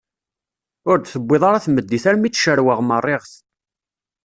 [0.89, 3.31] Ur d-tewwiḍ ara tmeddit armi i tt-cerweɣ merriɣet.